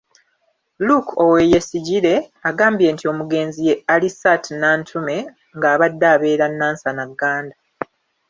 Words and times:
Luke 0.87 1.09
Oweyesigyire 1.23 2.15
agambye 2.49 2.87
nti 2.91 3.05
omugenzi 3.11 3.59
ye 3.67 3.73
Alisat 3.93 4.43
Nantume 4.59 5.17
ng'abadde 5.55 6.05
abeera 6.13 6.45
Nansana 6.49 7.03
Gganda. 7.09 7.55